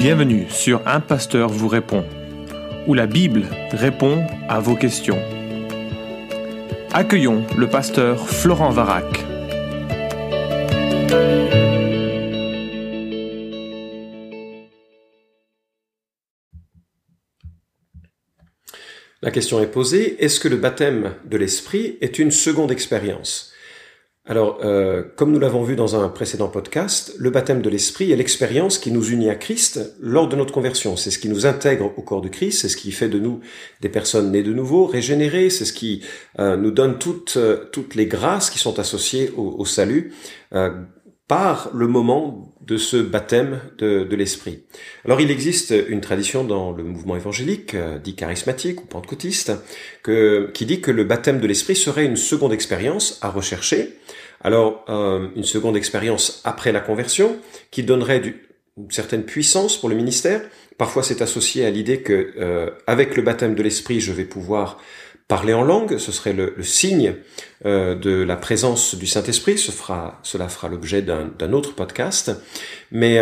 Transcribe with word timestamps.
Bienvenue 0.00 0.46
sur 0.48 0.80
Un 0.88 1.00
Pasteur 1.00 1.50
vous 1.50 1.68
répond, 1.68 2.06
où 2.86 2.94
la 2.94 3.06
Bible 3.06 3.44
répond 3.70 4.26
à 4.48 4.58
vos 4.58 4.74
questions. 4.74 5.22
Accueillons 6.90 7.44
le 7.58 7.68
pasteur 7.68 8.26
Florent 8.26 8.70
Varac. 8.70 9.04
La 19.20 19.30
question 19.30 19.60
est 19.60 19.70
posée, 19.70 20.24
est-ce 20.24 20.40
que 20.40 20.48
le 20.48 20.56
baptême 20.56 21.14
de 21.26 21.36
l'Esprit 21.36 21.98
est 22.00 22.18
une 22.18 22.30
seconde 22.30 22.72
expérience? 22.72 23.52
Alors, 24.26 24.58
euh, 24.62 25.02
comme 25.16 25.32
nous 25.32 25.38
l'avons 25.38 25.62
vu 25.62 25.76
dans 25.76 25.96
un 25.96 26.08
précédent 26.10 26.48
podcast, 26.48 27.14
le 27.18 27.30
baptême 27.30 27.62
de 27.62 27.70
l'Esprit 27.70 28.12
est 28.12 28.16
l'expérience 28.16 28.78
qui 28.78 28.92
nous 28.92 29.10
unit 29.10 29.30
à 29.30 29.34
Christ 29.34 29.96
lors 29.98 30.28
de 30.28 30.36
notre 30.36 30.52
conversion. 30.52 30.94
C'est 30.96 31.10
ce 31.10 31.18
qui 31.18 31.30
nous 31.30 31.46
intègre 31.46 31.90
au 31.96 32.02
corps 32.02 32.20
de 32.20 32.28
Christ, 32.28 32.60
c'est 32.60 32.68
ce 32.68 32.76
qui 32.76 32.92
fait 32.92 33.08
de 33.08 33.18
nous 33.18 33.40
des 33.80 33.88
personnes 33.88 34.30
nées 34.30 34.42
de 34.42 34.52
nouveau, 34.52 34.84
régénérées, 34.84 35.48
c'est 35.48 35.64
ce 35.64 35.72
qui 35.72 36.02
euh, 36.38 36.58
nous 36.58 36.70
donne 36.70 36.98
euh, 37.36 37.64
toutes 37.72 37.94
les 37.94 38.06
grâces 38.06 38.50
qui 38.50 38.58
sont 38.58 38.78
associées 38.78 39.32
au, 39.36 39.64
salut 39.64 40.12
par 41.30 41.70
le 41.72 41.86
moment 41.86 42.52
de 42.60 42.76
ce 42.76 42.96
baptême 42.96 43.60
de, 43.78 44.16
l'Esprit. 44.16 44.64
Alors 45.04 45.20
il 45.20 45.30
existe 45.30 45.72
une 45.88 46.00
tradition 46.00 46.42
dans 46.42 46.72
le 46.72 46.82
mouvement 46.82 47.14
évangélique, 47.14 47.76
dit 48.02 48.16
charismatique 48.16 48.82
ou 48.82 48.86
pentecôtiste, 48.86 49.52
que, 50.02 50.50
qui 50.52 50.66
dit 50.66 50.80
que 50.80 50.90
le 50.90 51.04
baptême 51.04 51.38
de 51.38 51.46
l'Esprit 51.46 51.76
serait 51.76 52.04
une 52.04 52.16
seconde 52.16 52.52
expérience 52.52 53.20
à 53.22 53.30
rechercher, 53.30 53.94
alors, 54.42 54.84
euh, 54.88 55.28
une 55.36 55.44
seconde 55.44 55.76
expérience 55.76 56.40
après 56.44 56.72
la 56.72 56.80
conversion 56.80 57.36
qui 57.70 57.84
donnerait 57.84 58.18
du, 58.18 58.48
une 58.76 58.90
certaine 58.90 59.24
puissance 59.24 59.78
pour 59.78 59.88
le 59.88 59.94
ministère. 59.94 60.40
Parfois, 60.78 61.02
c'est 61.04 61.20
associé 61.20 61.64
à 61.64 61.70
l'idée 61.70 62.00
que 62.00 62.32
euh, 62.38 62.70
avec 62.88 63.16
le 63.16 63.22
baptême 63.22 63.54
de 63.54 63.62
l'esprit, 63.62 64.00
je 64.00 64.12
vais 64.12 64.24
pouvoir 64.24 64.80
parler 65.30 65.54
en 65.54 65.62
langue. 65.62 65.96
Ce 65.96 66.12
serait 66.12 66.34
le, 66.34 66.54
signe 66.62 67.14
euh, 67.64 67.94
de 67.94 68.22
la 68.22 68.36
présence 68.36 68.94
du 68.94 69.06
Saint-Esprit. 69.06 69.56
Cela 69.56 70.48
fera 70.48 70.68
l'objet 70.68 71.00
d'un 71.00 71.52
autre 71.52 71.74
podcast. 71.74 72.32
Mais 72.90 73.18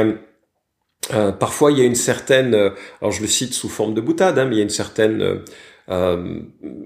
parfois, 1.38 1.70
il 1.70 1.78
y 1.78 1.82
a 1.82 1.84
une 1.84 1.94
certaine, 1.94 2.54
alors 3.00 3.12
je 3.12 3.20
le 3.20 3.28
cite 3.28 3.54
sous 3.54 3.68
forme 3.68 3.94
de 3.94 4.00
boutade, 4.00 4.38
hein, 4.38 4.46
mais 4.46 4.56
il 4.56 4.58
y 4.58 4.62
a 4.62 4.64
une 4.64 4.70
certaine 4.70 5.42
euh, 5.91 6.41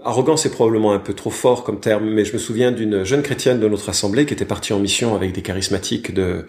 arrogance 0.04 0.46
est 0.46 0.50
probablement 0.50 0.92
un 0.92 0.98
peu 0.98 1.12
trop 1.12 1.30
fort 1.30 1.64
comme 1.64 1.80
terme, 1.80 2.08
mais 2.08 2.24
je 2.24 2.32
me 2.34 2.38
souviens 2.38 2.70
d'une 2.70 3.04
jeune 3.04 3.22
chrétienne 3.22 3.58
de 3.58 3.68
notre 3.68 3.88
assemblée 3.88 4.26
qui 4.26 4.34
était 4.34 4.44
partie 4.44 4.72
en 4.72 4.78
mission 4.78 5.14
avec 5.14 5.32
des 5.32 5.42
charismatiques 5.42 6.14
de 6.14 6.46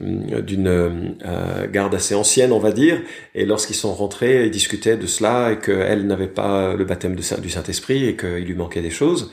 euh, 0.00 0.40
d'une 0.40 0.68
euh, 0.68 1.66
garde 1.72 1.94
assez 1.94 2.14
ancienne, 2.14 2.52
on 2.52 2.58
va 2.58 2.70
dire, 2.70 3.00
et 3.34 3.44
lorsqu'ils 3.44 3.76
sont 3.76 3.92
rentrés, 3.92 4.44
ils 4.44 4.50
discutaient 4.50 4.96
de 4.96 5.06
cela 5.06 5.52
et 5.52 5.58
qu'elle 5.58 6.06
n'avait 6.06 6.28
pas 6.28 6.74
le 6.74 6.84
baptême 6.84 7.16
du 7.16 7.22
Saint-Esprit 7.22 8.06
et 8.06 8.16
qu'il 8.16 8.44
lui 8.44 8.54
manquait 8.54 8.82
des 8.82 8.90
choses. 8.90 9.32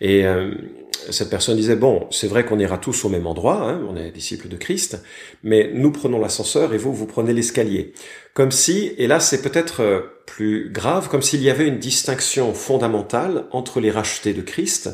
Et 0.00 0.26
euh, 0.26 0.50
cette 1.10 1.30
personne 1.30 1.56
disait, 1.56 1.76
bon, 1.76 2.06
c'est 2.10 2.26
vrai 2.26 2.44
qu'on 2.44 2.58
ira 2.58 2.78
tous 2.78 3.04
au 3.04 3.08
même 3.08 3.26
endroit, 3.26 3.68
hein, 3.68 3.80
on 3.88 3.96
est 3.96 4.10
disciples 4.10 4.48
de 4.48 4.56
Christ, 4.56 5.00
mais 5.42 5.70
nous 5.72 5.92
prenons 5.92 6.18
l'ascenseur 6.18 6.74
et 6.74 6.78
vous, 6.78 6.92
vous 6.92 7.06
prenez 7.06 7.32
l'escalier. 7.32 7.92
Comme 8.32 8.50
si, 8.50 8.92
et 8.98 9.06
là 9.06 9.20
c'est 9.20 9.42
peut-être 9.42 9.80
euh, 9.80 10.00
plus 10.26 10.70
grave, 10.70 11.08
comme 11.08 11.22
s'il 11.22 11.42
y 11.42 11.50
avait 11.50 11.68
une 11.68 11.78
distinction 11.78 12.54
fondamentale 12.54 13.46
entre 13.52 13.80
les 13.80 13.90
rachetés 13.90 14.34
de 14.34 14.42
Christ, 14.42 14.90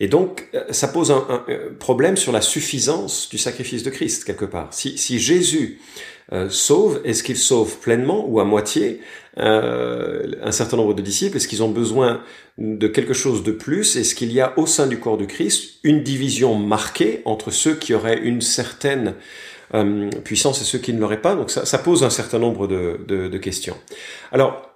et 0.00 0.08
donc 0.08 0.48
euh, 0.54 0.64
ça 0.70 0.88
pose 0.88 1.10
un, 1.10 1.44
problème 1.78 2.16
sur 2.16 2.32
la 2.32 2.40
suffisance 2.40 3.28
du 3.28 3.38
sacrifice 3.38 3.82
de 3.82 3.90
Christ, 3.90 4.24
quelque 4.24 4.44
part. 4.44 4.68
Si, 4.72 4.98
si 4.98 5.18
Jésus 5.18 5.80
euh, 6.32 6.48
sauve, 6.48 7.00
est-ce 7.04 7.22
qu'il 7.22 7.36
sauve 7.36 7.78
pleinement 7.80 8.26
ou 8.26 8.40
à 8.40 8.44
moitié 8.44 9.00
euh, 9.38 10.32
un 10.42 10.52
certain 10.52 10.78
nombre 10.78 10.94
de 10.94 11.02
disciples 11.02 11.36
Est-ce 11.36 11.48
qu'ils 11.48 11.62
ont 11.62 11.70
besoin 11.70 12.22
de 12.56 12.88
quelque 12.88 13.12
chose 13.12 13.42
de 13.42 13.52
plus? 13.52 13.96
Est-ce 13.96 14.14
qu'il 14.14 14.32
y 14.32 14.40
a 14.40 14.58
au 14.58 14.66
sein 14.66 14.86
du 14.86 14.98
corps 14.98 15.18
de 15.18 15.26
Christ 15.26 15.80
une 15.82 16.02
division 16.02 16.54
marquée 16.54 17.20
entre 17.26 17.50
ceux 17.50 17.74
qui 17.74 17.92
auraient 17.92 18.18
une 18.18 18.40
certaine 18.40 19.14
euh, 19.74 20.08
puissance 20.24 20.62
et 20.62 20.64
ceux 20.64 20.78
qui 20.78 20.94
ne 20.94 21.00
l'auraient 21.00 21.20
pas? 21.20 21.34
Donc 21.34 21.50
ça, 21.50 21.66
ça, 21.66 21.78
pose 21.78 22.04
un 22.04 22.10
certain 22.10 22.38
nombre 22.38 22.66
de, 22.66 23.00
de, 23.06 23.28
de 23.28 23.38
questions. 23.38 23.76
Alors, 24.32 24.73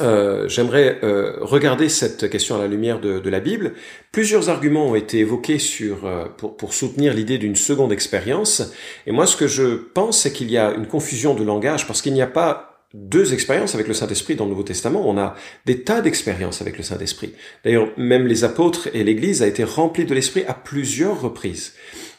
euh, 0.00 0.48
j'aimerais 0.48 0.98
euh, 1.02 1.36
regarder 1.40 1.88
cette 1.88 2.30
question 2.30 2.56
à 2.56 2.58
la 2.58 2.66
lumière 2.66 3.00
de, 3.00 3.28
la 3.28 3.40
Bible. 3.40 3.74
Plusieurs 4.12 4.48
arguments 4.48 4.88
ont 4.88 4.94
été 4.94 5.18
évoqués 5.18 5.58
euh, 5.82 6.26
pour, 6.36 6.74
soutenir 6.74 7.14
l'idée 7.14 7.38
d'une 7.38 7.56
seconde 7.56 7.92
expérience. 7.92 8.72
Et 9.06 9.12
moi, 9.12 9.26
ce 9.26 9.36
que 9.36 9.46
je 9.46 9.76
pense, 9.76 10.22
c'est 10.22 10.32
qu'il 10.32 10.50
y 10.50 10.58
a 10.58 10.72
une 10.72 10.86
confusion 10.86 11.34
de 11.34 11.44
langage 11.44 11.86
parce 11.86 12.02
qu'il 12.02 12.14
n'y 12.14 12.22
a 12.22 12.26
pas 12.26 12.66
deux 12.92 13.32
expériences 13.32 13.74
avec 13.74 13.86
le 13.86 13.94
Saint-Esprit 13.94 14.34
dans 14.34 14.44
le 14.44 14.50
Nouveau 14.50 14.64
Testament. 14.64 15.08
On 15.08 15.16
a 15.16 15.36
des 15.66 15.82
tas 15.82 16.00
d'expériences 16.00 16.60
avec 16.60 16.76
le 16.76 16.82
Saint-Esprit. 16.82 17.34
D'ailleurs, 17.64 17.88
même 17.96 18.26
les 18.26 18.42
apôtres 18.42 18.88
et 18.94 19.04
l'Église 19.04 19.42
a 19.42 19.46
été 19.46 19.62
remplis 19.62 20.06
de 20.06 20.14
l'Esprit 20.14 20.44
à 20.48 20.54
plusieurs 20.54 21.20
reprises. 21.20 21.74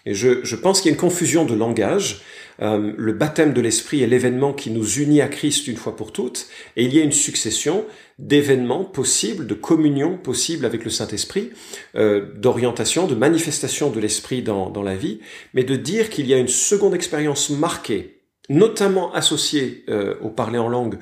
Et 0.06 0.14
je 0.14 0.56
pense 0.56 0.82
qu'il 0.82 0.90
y 0.90 0.94
a 0.94 0.96
une 0.96 1.02
confusion 1.02 1.46
de 1.46 1.54
langage. 1.54 2.22
Euh, 2.62 2.94
le 2.98 3.14
baptême 3.14 3.54
de 3.54 3.62
l'Esprit 3.62 4.04
est 4.04 4.08
l'événement 4.08 4.54
qui 4.54 4.72
nous 4.72 5.00
unit 5.00 5.22
à 5.22 5.28
Christ 5.28 5.68
une 5.68 5.78
fois 5.78 5.96
pour 5.96 6.12
toutes, 6.12 6.48
et 6.76 6.86
il 6.86 6.94
y 6.94 7.00
a 7.00 7.04
une 7.04 7.12
succession 7.12 7.86
d'événements 8.20 8.86
possibles, 8.86 9.48
de 9.48 9.54
communion 9.56 10.18
possible 10.18 10.66
avec 10.66 10.84
le 10.84 10.92
Saint-Esprit, 10.92 11.50
euh, 11.96 12.34
d'orientation, 12.36 13.08
de 13.08 13.16
manifestation 13.16 13.90
de 13.90 14.00
l'Esprit 14.00 14.44
dans, 14.44 14.70
dans 14.70 14.84
la 14.84 14.96
vie, 14.96 15.20
mais 15.54 15.64
de 15.64 15.76
dire 15.76 16.10
qu'il 16.10 16.28
y 16.28 16.34
a 16.34 16.38
une 16.38 16.48
seconde 16.48 16.94
expérience 16.94 17.50
marquée 17.50 18.21
notamment 18.52 19.14
associé 19.14 19.84
euh, 19.90 20.16
au 20.22 20.30
parler 20.30 20.60
en 20.60 20.70
langue, 20.70 20.98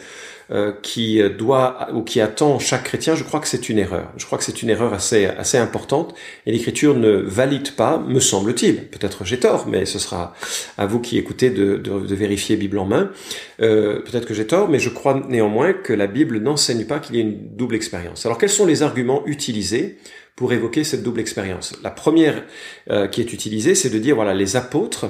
euh, 0.52 0.72
qui 0.82 1.22
doit 1.38 1.90
ou 1.94 2.02
qui 2.02 2.22
attend 2.22 2.58
chaque 2.58 2.86
chrétien, 2.86 3.14
je 3.14 3.24
crois 3.24 3.40
que 3.40 3.48
c'est 3.48 3.70
une 3.70 3.78
erreur. 3.78 4.12
Je 4.18 4.26
crois 4.26 4.38
que 4.38 4.44
c'est 4.44 4.64
une 4.64 4.70
erreur 4.70 4.94
assez 4.94 5.26
assez 5.26 5.58
importante 5.58 6.16
et 6.46 6.52
l'Écriture 6.52 6.96
ne 6.96 7.12
valide 7.12 7.76
pas, 7.76 8.00
me 8.00 8.20
semble-t-il. 8.20 8.88
Peut-être 8.88 9.26
j'ai 9.26 9.40
tort, 9.40 9.68
mais 9.68 9.86
ce 9.86 10.00
sera 10.00 10.34
à 10.78 10.86
vous 10.86 11.00
qui 11.00 11.18
écoutez 11.18 11.50
de, 11.50 11.76
de, 11.78 12.16
vérifier 12.16 12.56
Bible 12.56 12.80
en 12.80 12.86
main. 12.86 13.12
Euh, 13.62 14.00
Peut-être 14.00 14.26
que 14.26 14.34
j'ai 14.34 14.48
tort, 14.48 14.70
mais 14.70 14.80
je 14.80 14.90
crois 14.90 15.22
néanmoins 15.28 15.74
que 15.74 15.94
la 15.94 16.08
Bible 16.08 16.40
n'enseigne 16.40 16.86
pas 16.86 17.00
qu'il 17.00 17.16
y 17.16 17.20
ait 17.20 17.24
une 17.24 17.56
double 17.56 17.76
expérience. 17.76 18.26
Alors 18.26 18.38
quels 18.38 18.50
sont 18.50 18.66
les 18.66 18.82
arguments 18.82 19.24
utilisés 19.28 19.98
pour 20.36 20.54
évoquer 20.54 20.84
cette 20.84 21.04
double 21.04 21.20
expérience? 21.20 21.76
La 21.84 21.92
première 21.92 22.44
euh, 22.90 23.08
qui 23.08 23.22
est 23.22 23.34
utilisée, 23.34 23.76
c'est 23.76 23.90
de 23.90 24.00
dire 24.00 24.16
voilà 24.16 24.34
les 24.34 24.56
apôtres 24.56 25.08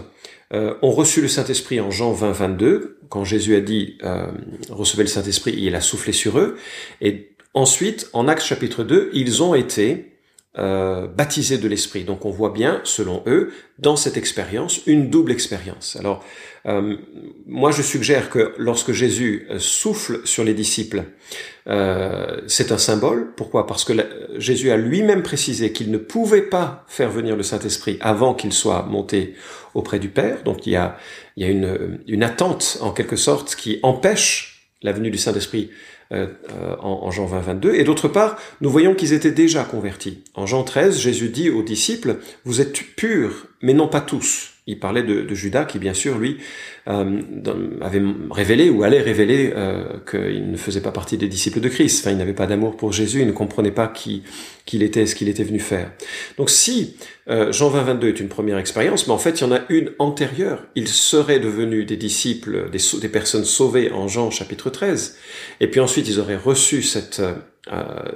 euh, 0.53 0.75
ont 0.81 0.91
reçu 0.91 1.21
le 1.21 1.27
Saint-Esprit 1.27 1.79
en 1.79 1.91
Jean 1.91 2.11
20, 2.11 2.31
22, 2.31 2.99
quand 3.09 3.23
Jésus 3.23 3.55
a 3.55 3.61
dit 3.61 3.97
euh, 4.03 4.27
recevez 4.69 5.03
le 5.03 5.09
Saint-Esprit, 5.09 5.53
il 5.57 5.75
a 5.75 5.81
soufflé 5.81 6.11
sur 6.11 6.39
eux. 6.39 6.57
Et 7.01 7.35
ensuite, 7.53 8.09
en 8.13 8.27
Actes 8.27 8.45
chapitre 8.45 8.83
2, 8.83 9.11
ils 9.13 9.43
ont 9.43 9.53
été 9.53 10.08
euh, 10.57 11.07
baptisés 11.07 11.59
de 11.59 11.67
l'Esprit. 11.67 12.03
Donc 12.03 12.25
on 12.25 12.31
voit 12.31 12.49
bien, 12.49 12.81
selon 12.83 13.23
eux, 13.27 13.51
dans 13.77 13.95
cette 13.95 14.17
expérience, 14.17 14.81
une 14.87 15.09
double 15.09 15.31
expérience. 15.31 15.95
Alors, 15.95 16.23
euh, 16.65 16.97
moi 17.45 17.71
je 17.71 17.81
suggère 17.81 18.29
que 18.29 18.53
lorsque 18.57 18.91
Jésus 18.91 19.47
euh, 19.49 19.59
souffle 19.59 20.25
sur 20.25 20.43
les 20.43 20.53
disciples, 20.53 21.03
euh, 21.67 22.41
c'est 22.47 22.71
un 22.71 22.77
symbole. 22.77 23.33
Pourquoi? 23.35 23.67
Parce 23.67 23.85
que 23.85 23.93
Jésus 24.37 24.71
a 24.71 24.77
lui-même 24.77 25.23
précisé 25.23 25.71
qu'il 25.71 25.91
ne 25.91 25.97
pouvait 25.97 26.41
pas 26.41 26.83
faire 26.87 27.09
venir 27.09 27.35
le 27.35 27.43
Saint-Esprit 27.43 27.97
avant 28.01 28.33
qu'il 28.33 28.51
soit 28.51 28.83
monté 28.83 29.35
auprès 29.75 29.99
du 29.99 30.09
Père. 30.09 30.43
Donc 30.43 30.65
il 30.65 30.73
y 30.73 30.75
a, 30.75 30.97
une, 31.37 31.99
une 32.07 32.23
attente 32.23 32.79
en 32.81 32.91
quelque 32.91 33.15
sorte 33.15 33.55
qui 33.55 33.79
empêche 33.83 34.71
la 34.81 34.93
venue 34.93 35.11
du 35.11 35.17
Saint-Esprit 35.17 35.69
euh, 36.11 36.27
en, 36.79 37.01
en, 37.03 37.11
Jean 37.11 37.25
20, 37.25 37.39
22. 37.39 37.75
Et 37.75 37.83
d'autre 37.83 38.07
part, 38.07 38.37
nous 38.61 38.69
voyons 38.69 38.95
qu'ils 38.95 39.13
étaient 39.13 39.31
déjà 39.31 39.63
convertis. 39.63 40.23
En 40.33 40.47
Jean 40.47 40.63
13, 40.63 40.97
Jésus 40.97 41.29
dit 41.29 41.49
aux 41.51 41.61
disciples, 41.61 42.17
vous 42.45 42.61
êtes 42.61 42.95
purs, 42.95 43.47
mais 43.61 43.73
non 43.73 43.87
pas 43.87 44.01
tous 44.01 44.53
il 44.69 44.79
parlait 44.79 45.03
de, 45.03 45.21
de, 45.21 45.35
Judas 45.35 45.65
qui, 45.65 45.79
bien 45.79 45.93
sûr, 45.93 46.17
lui, 46.17 46.37
euh, 46.87 47.21
avait 47.81 48.01
révélé 48.31 48.69
ou 48.69 48.83
allait 48.83 49.01
révéler 49.01 49.51
euh, 49.55 49.83
qu'il 50.09 50.51
ne 50.51 50.57
faisait 50.57 50.81
pas 50.81 50.91
partie 50.91 51.17
des 51.17 51.27
disciples 51.27 51.59
de 51.59 51.69
Christ. 51.69 52.01
Enfin, 52.01 52.11
il 52.11 52.17
n'avait 52.17 52.33
pas 52.33 52.47
d'amour 52.47 52.77
pour 52.77 52.93
Jésus, 52.93 53.21
il 53.21 53.27
ne 53.27 53.31
comprenait 53.31 53.71
pas 53.71 53.87
qui, 53.87 54.23
qui 54.65 54.77
il 54.77 54.83
était, 54.83 55.05
ce 55.05 55.15
qu'il 55.15 55.27
était 55.27 55.43
venu 55.43 55.59
faire. 55.59 55.91
Donc 56.37 56.49
si 56.49 56.95
euh, 57.29 57.51
Jean 57.51 57.69
20, 57.69 57.83
22 57.83 58.07
est 58.07 58.19
une 58.19 58.27
première 58.27 58.57
expérience, 58.57 59.07
mais 59.07 59.13
en 59.13 59.17
fait, 59.17 59.41
il 59.41 59.43
y 59.43 59.47
en 59.47 59.51
a 59.51 59.61
une 59.69 59.91
antérieure. 59.99 60.63
Ils 60.75 60.87
seraient 60.87 61.39
devenus 61.39 61.85
des 61.85 61.97
disciples, 61.97 62.69
des, 62.71 62.79
des 62.99 63.09
personnes 63.09 63.45
sauvées 63.45 63.91
en 63.91 64.07
Jean 64.07 64.31
chapitre 64.31 64.69
13, 64.69 65.17
et 65.59 65.67
puis 65.67 65.79
ensuite, 65.79 66.07
ils 66.07 66.19
auraient 66.19 66.37
reçu 66.37 66.81
cette 66.81 67.19
euh, 67.19 67.33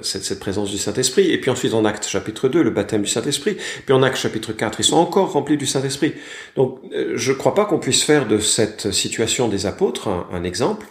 cette, 0.02 0.24
cette, 0.24 0.40
présence 0.40 0.70
du 0.70 0.78
Saint-Esprit. 0.78 1.30
Et 1.30 1.40
puis 1.40 1.50
ensuite 1.50 1.74
en 1.74 1.84
acte 1.84 2.06
chapitre 2.06 2.48
2, 2.48 2.62
le 2.62 2.70
baptême 2.70 3.02
du 3.02 3.08
Saint-Esprit. 3.08 3.56
Puis 3.84 3.94
en 3.94 4.02
acte 4.02 4.16
chapitre 4.16 4.52
4, 4.52 4.80
ils 4.80 4.84
sont 4.84 4.96
encore 4.96 5.32
remplis 5.32 5.56
du 5.56 5.66
Saint-Esprit. 5.66 6.14
Donc 6.56 6.80
euh, 6.92 7.12
je 7.14 7.32
ne 7.32 7.36
crois 7.36 7.54
pas 7.54 7.64
qu'on 7.64 7.78
puisse 7.78 8.02
faire 8.02 8.26
de 8.26 8.38
cette 8.38 8.92
situation 8.92 9.48
des 9.48 9.66
apôtres 9.66 10.08
un, 10.08 10.44
exemple. 10.44 10.86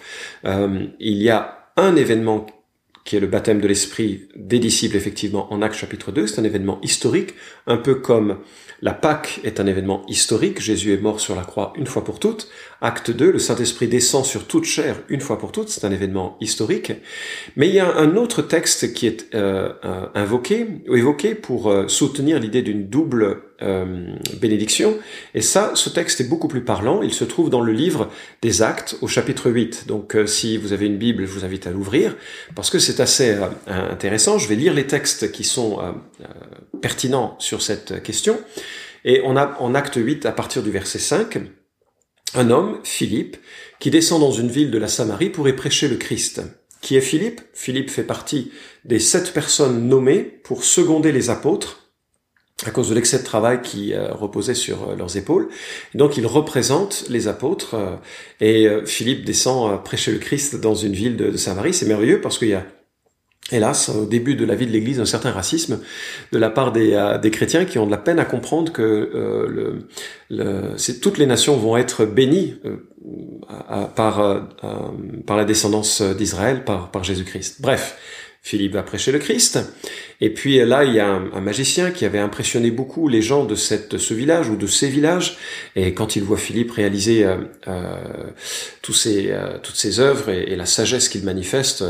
Euh, 0.45 0.88
il 1.00 1.18
y 1.18 1.30
a 1.30 1.69
un 1.77 1.95
événement 1.95 2.45
qui 3.04 3.18
est 3.18 3.19
le 3.19 3.27
baptême 3.27 3.60
de 3.60 3.68
l'Esprit 3.68 4.30
des 4.36 4.60
disciples, 4.60 4.95
effectivement, 4.95 5.51
en 5.51 5.62
Acte 5.62 5.75
chapitre 5.75 6.12
2. 6.12 6.27
C'est 6.27 6.39
un 6.39 6.45
événement 6.45 6.80
historique, 6.81 7.33
un 7.68 7.75
peu 7.77 7.95
comme 7.95 8.38
la 8.81 8.94
Pâque 8.94 9.42
est 9.44 9.60
un 9.60 9.68
événement 9.68 10.06
historique. 10.07 10.62
Jésus 10.62 10.94
est 10.94 11.01
mort 11.01 11.19
sur 11.19 11.36
la 11.36 11.44
croix 11.44 11.74
une 11.75 11.88
fois 11.88 12.04
pour 12.04 12.19
toutes. 12.19 12.50
Acte 12.83 13.12
2, 13.12 13.31
le 13.31 13.39
Saint-Esprit 13.39 13.88
descend 13.88 14.25
sur 14.25 14.45
toute 14.45 14.65
chair 14.65 14.97
une 15.07 15.21
fois 15.21 15.39
pour 15.39 15.53
toutes, 15.53 15.69
c'est 15.69 15.85
un 15.85 15.91
événement 15.91 16.35
historique. 16.41 16.91
Mais 17.56 17.69
il 17.69 17.74
y 17.74 17.80
a 17.80 17.95
un 17.95 18.18
autre 18.18 18.41
texte 18.41 18.91
qui 18.91 19.07
est 19.07 19.33
euh, 19.33 19.71
invoqué, 20.13 20.68
ou 20.89 20.95
évoqué 20.97 21.33
pour 21.33 21.71
euh, 21.71 21.88
soutenir 21.88 22.41
l'idée 22.41 22.62
d'une 22.62 22.89
double 22.89 23.41
euh, 23.62 24.13
bénédiction. 24.41 24.97
Et 25.33 25.39
ça, 25.39 25.71
ce 25.75 25.89
texte 25.89 26.19
est 26.19 26.25
beaucoup 26.25 26.50
plus 26.50 26.65
parlant. 26.65 27.01
Il 27.03 27.13
se 27.13 27.24
trouve 27.24 27.50
dans 27.50 27.62
le 27.62 27.71
livre 27.71 28.09
des 28.41 28.62
Actes 28.62 28.97
au 29.00 29.07
chapitre 29.07 29.50
8. 29.50 29.88
Donc 29.88 30.18
si 30.25 30.57
vous 30.57 30.74
avez 30.74 30.88
une 30.88 30.97
Bible, 30.97 31.25
je 31.25 31.31
vous 31.31 31.45
invite 31.45 31.68
à 31.68 31.71
l'ouvrir, 31.71 32.18
parce 32.53 32.69
que 32.69 32.79
c'est 32.79 33.00
assez 33.00 33.38
intéressant. 33.65 34.38
Je 34.38 34.50
vais 34.50 34.56
lire 34.56 34.74
les 34.74 34.88
textes 34.88 35.31
qui 35.31 35.45
sont 35.45 35.79
pertinents 36.81 37.38
sur 37.39 37.62
cette 37.62 38.03
question. 38.03 38.38
Et 39.06 39.21
on 39.24 39.38
a 39.38 39.57
en 39.62 39.74
acte 39.74 39.95
8, 39.95 40.25
à 40.25 40.33
partir 40.33 40.63
du 40.63 40.71
verset 40.71 41.00
5, 41.00 41.39
un 42.35 42.50
homme, 42.50 42.80
Philippe, 42.83 43.38
qui 43.80 43.89
descend 43.89 44.21
dans 44.21 44.31
une 44.31 44.50
ville 44.50 44.71
de 44.71 44.77
la 44.77 44.88
Samarie 44.88 45.30
pour 45.30 45.47
y 45.47 45.53
prêcher 45.53 45.88
le 45.88 45.97
Christ. 45.97 46.41
Qui 46.81 46.97
est 46.97 47.01
Philippe? 47.01 47.41
Philippe 47.53 47.89
fait 47.89 48.03
partie 48.03 48.51
des 48.85 49.00
sept 49.00 49.33
personnes 49.33 49.88
nommées 49.88 50.24
pour 50.44 50.63
seconder 50.63 51.12
les 51.12 51.30
apôtres 51.30 51.80
à 52.65 52.71
cause 52.71 52.89
de 52.89 52.95
l'excès 52.95 53.19
de 53.19 53.24
travail 53.24 53.62
qui 53.62 53.94
euh, 53.94 54.13
reposait 54.13 54.53
sur 54.53 54.89
euh, 54.89 54.95
leurs 54.95 55.18
épaules. 55.18 55.50
donc 55.95 56.18
il 56.18 56.25
représente 56.25 57.06
les 57.09 57.27
apôtres 57.27 57.74
euh, 57.74 57.95
et 58.39 58.68
Philippe 58.86 59.25
descend 59.25 59.83
prêcher 59.83 60.12
le 60.12 60.19
Christ 60.19 60.59
dans 60.59 60.75
une 60.75 60.94
ville 60.94 61.18
de 61.18 61.36
Samarie. 61.36 61.74
C'est 61.74 61.86
merveilleux 61.86 62.21
parce 62.21 62.38
qu'il 62.38 62.50
y 62.50 62.53
a 62.53 62.65
hélas, 63.51 63.89
au 63.89 64.05
début 64.05 64.35
de 64.35 64.45
la 64.45 64.55
vie 64.55 64.65
de 64.65 64.71
l'Église, 64.71 64.99
un 64.99 65.05
certain 65.05 65.31
racisme 65.31 65.79
de 66.31 66.37
la 66.37 66.49
part 66.49 66.71
des, 66.71 66.93
euh, 66.93 67.17
chrétiens 67.29 67.65
qui 67.65 67.77
ont 67.77 67.85
de 67.85 67.91
la 67.91 67.97
peine 67.97 68.19
à 68.19 68.25
comprendre 68.25 68.71
que 68.71 68.81
euh, 68.81 70.79
toutes 71.01 71.17
les 71.17 71.25
nations 71.25 71.57
vont 71.57 71.77
être 71.77 72.05
bénies 72.05 72.55
euh, 72.65 72.77
par, 73.95 74.47
la 75.29 75.45
descendance 75.45 76.01
d'Israël, 76.01 76.63
par 76.63 77.03
Jésus-Christ. 77.03 77.61
Bref, 77.61 77.97
Philippe 78.45 78.73
va 78.73 78.83
prêcher 78.83 79.13
le 79.13 79.19
Christ. 79.19 79.57
Et 80.19 80.29
puis 80.29 80.57
là, 80.57 80.83
il 80.83 80.93
y 80.93 80.99
a 80.99 81.07
un, 81.07 81.41
magicien 81.41 81.91
qui 81.91 82.03
avait 82.03 82.19
impressionné 82.19 82.71
beaucoup 82.71 83.07
les 83.07 83.21
gens 83.21 83.45
de, 83.45 83.55
ce 83.55 84.13
village 84.13 84.49
ou 84.49 84.57
de 84.57 84.67
ces 84.67 84.89
villages. 84.89 85.37
Et 85.77 85.93
quand 85.93 86.17
il 86.17 86.23
voit 86.23 86.37
Philippe 86.37 86.71
réaliser 86.71 87.23
euh, 87.23 87.37
euh 87.67 87.95
ces, 88.91 89.31
euh, 89.31 89.57
toutes 89.63 89.77
ces 89.77 90.01
œuvres 90.01 90.29
et, 90.29 90.51
et 90.51 90.55
la 90.57 90.65
sagesse 90.65 91.07
qu'il 91.07 91.23
manifeste, 91.23 91.85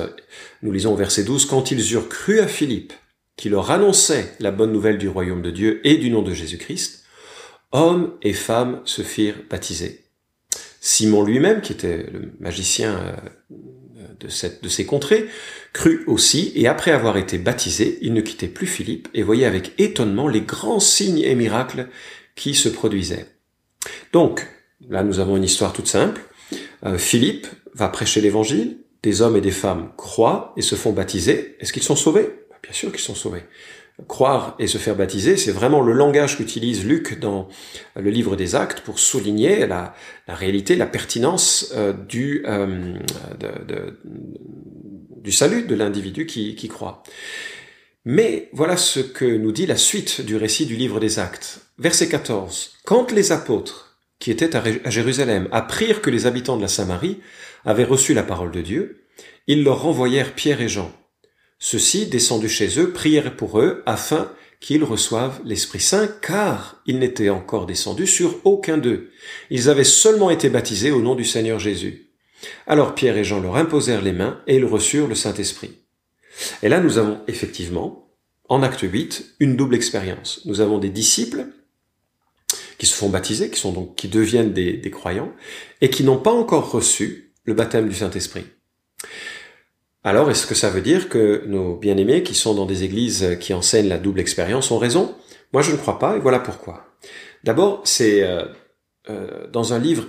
nous 0.62 0.72
lisons 0.72 0.94
au 0.94 0.96
verset 0.96 1.24
12, 1.24 1.48
quand 1.48 1.72
ils 1.72 1.92
eurent 1.92 2.08
cru 2.08 2.40
à 2.40 2.48
Philippe, 2.48 2.94
qui 3.36 3.50
leur 3.50 3.72
annonçait 3.72 4.32
la 4.40 4.52
bonne 4.52 4.72
nouvelle 4.72 5.00
du 5.00 5.10
royaume 5.10 5.42
de 5.42 5.50
Dieu 5.50 5.82
et 5.84 5.98
du 5.98 6.12
nom 6.12 6.22
de 6.22 6.34
Jésus-Christ, 6.34 7.04
hommes 7.72 8.14
et 8.22 8.34
femmes 8.34 8.82
se 8.86 9.02
firent 9.02 9.42
baptiser. 9.50 10.04
Simon 10.86 11.24
lui-même, 11.24 11.62
qui 11.62 11.72
était 11.72 12.06
le 12.12 12.34
magicien 12.42 12.94
euh, 12.98 14.06
de, 14.20 14.28
cette, 14.28 14.62
de 14.62 14.68
ces 14.68 14.86
contrées, 14.86 15.28
crut 15.72 16.02
aussi, 16.08 16.52
et 16.56 16.68
après 16.68 16.92
avoir 16.92 17.16
été 17.16 17.38
baptisé, 17.38 18.00
il 18.02 18.14
ne 18.14 18.20
quittait 18.20 18.50
plus 18.50 18.68
Philippe 18.68 19.08
et 19.14 19.24
voyait 19.24 19.46
avec 19.46 19.72
étonnement 19.80 20.28
les 20.28 20.42
grands 20.42 20.82
signes 20.82 21.22
et 21.22 21.36
miracles 21.36 21.88
qui 22.36 22.54
se 22.54 22.68
produisaient. 22.68 23.28
Donc, 24.12 24.46
là 24.90 25.04
nous 25.04 25.22
avons 25.22 25.38
une 25.38 25.46
histoire 25.46 25.72
toute 25.72 25.88
simple. 25.88 26.22
Euh, 26.86 26.98
Philippe 26.98 27.48
va 27.74 27.88
prêcher 27.88 28.20
l'évangile, 28.20 28.80
des 29.04 29.22
hommes 29.22 29.38
et 29.38 29.42
des 29.42 29.52
femmes 29.52 29.94
croient 29.96 30.54
et 30.58 30.62
se 30.62 30.76
font 30.76 30.92
baptiser. 30.92 31.56
Est-ce 31.62 31.72
qu'ils 31.72 31.82
sont 31.84 31.96
sauvés? 31.96 32.30
Bien 32.62 32.74
sûr 32.74 32.92
qu'ils 32.92 33.00
sont 33.00 33.16
sauvés 33.16 33.44
croire 34.08 34.56
et 34.60 34.68
se 34.68 34.78
faire 34.78 34.96
baptiser, 34.96 35.38
c'est 35.38 35.52
vraiment 35.52 35.82
le 35.82 35.94
langage 35.94 36.38
qu'utilise 36.38 36.86
Luc 36.86 37.20
dans 37.20 37.48
le 37.96 38.10
livre 38.10 38.36
des 38.36 38.56
Actes 38.56 38.82
pour 38.82 39.00
souligner 39.00 39.68
la, 39.68 39.94
réalité, 40.28 40.76
la 40.76 40.88
pertinence 40.88 41.72
euh, 41.76 41.94
du, 41.94 42.44
euh, 42.48 42.98
du 45.22 45.32
salut 45.32 45.64
de 45.64 45.76
l'individu 45.76 46.26
qui, 46.26 46.56
qui 46.56 46.68
croit. 46.68 47.04
Mais 48.06 48.50
voilà 48.52 48.78
ce 48.78 49.00
que 49.00 49.26
nous 49.26 49.52
dit 49.52 49.66
la 49.66 49.78
suite 49.78 50.22
du 50.22 50.36
récit 50.36 50.66
du 50.66 50.76
livre 50.76 51.00
des 51.00 51.20
Actes. 51.20 51.62
Verset 51.78 52.10
14. 52.10 52.74
Quand 52.84 53.12
les 53.12 53.32
apôtres 53.32 53.98
qui 54.20 54.32
étaient 54.32 54.56
à 54.56 54.90
Jérusalem 54.90 55.48
apprirent 55.52 56.02
que 56.02 56.10
les 56.10 56.26
habitants 56.26 56.58
de 56.58 56.62
la 56.62 56.68
Samarie 56.68 57.22
avaient 57.64 57.84
reçu 57.84 58.14
la 58.14 58.24
parole 58.24 58.52
de 58.52 58.62
Dieu, 58.62 59.06
ils 59.48 59.64
leur 59.64 59.82
renvoyèrent 59.84 60.34
Pierre 60.34 60.62
et 60.62 60.70
Jean 60.70 60.92
ceux-ci, 61.60 62.08
descendus 62.08 62.50
chez 62.50 62.80
eux, 62.80 62.92
prièrent 62.92 63.36
pour 63.36 63.60
eux 63.60 63.84
afin 63.86 64.32
qu'ils 64.60 64.84
reçoivent 64.84 65.42
l'Esprit 65.44 65.82
Saint, 65.82 66.08
car 66.22 66.82
ils 66.86 67.00
n'étaient 67.00 67.30
encore 67.30 67.66
descendus 67.66 68.08
sur 68.08 68.40
aucun 68.46 68.78
d'eux. 68.78 69.12
Ils 69.50 69.70
avaient 69.70 69.84
seulement 69.84 70.30
été 70.30 70.50
baptisés 70.50 70.92
au 70.92 71.02
nom 71.02 71.16
du 71.16 71.26
Seigneur 71.26 71.60
Jésus. 71.60 72.10
Alors 72.68 72.96
Pierre 72.96 73.18
et 73.18 73.24
Jean 73.24 73.42
leur 73.42 73.58
imposèrent 73.58 74.02
les 74.02 74.14
mains 74.14 74.42
et 74.48 74.56
ils 74.56 74.66
reçurent 74.66 75.08
le 75.08 75.16
Saint-Esprit. 75.16 75.80
Et 76.62 76.70
là, 76.70 76.80
nous 76.80 76.98
avons 76.98 77.20
effectivement, 77.28 78.10
en 78.50 78.64
acte 78.64 78.82
8, 78.82 79.36
une 79.40 79.56
double 79.56 79.76
expérience. 79.76 80.42
Nous 80.46 80.62
avons 80.62 80.78
des 80.78 80.90
disciples 80.90 81.48
qui 82.78 82.86
se 82.86 82.96
font 82.96 83.10
baptiser, 83.10 83.50
qui 83.50 83.60
sont 83.60 83.72
donc, 83.72 83.96
qui 83.96 84.08
deviennent 84.08 84.54
des, 84.54 84.74
des 84.74 84.92
croyants, 84.92 85.34
et 85.82 85.90
qui 85.90 86.04
n'ont 86.04 86.18
pas 86.18 86.32
encore 86.32 86.72
reçu 86.72 87.34
le 87.44 87.54
baptême 87.54 87.90
du 87.90 87.96
Saint-Esprit. 87.96 88.46
Alors, 90.06 90.30
est-ce 90.30 90.46
que 90.46 90.56
ça 90.56 90.70
veut 90.70 90.82
dire 90.82 91.08
que 91.08 91.44
nos 91.48 91.78
bien-aimés 91.78 92.24
qui 92.24 92.36
sont 92.36 92.54
dans 92.54 92.66
des 92.66 92.84
églises 92.84 93.38
qui 93.40 93.54
enseignent 93.54 93.88
la 93.88 93.98
double 93.98 94.20
expérience 94.20 94.70
ont 94.70 94.78
raison? 94.78 95.16
Moi, 95.54 95.62
je 95.62 95.72
ne 95.72 95.78
crois 95.78 95.98
pas, 95.98 96.18
et 96.18 96.20
voilà 96.20 96.40
pourquoi. 96.40 96.88
D'abord, 97.46 97.82
c'est 97.86 98.24
euh, 98.24 98.44
euh, 99.10 99.48
dans 99.48 99.74
un 99.74 99.80
livre 99.80 100.06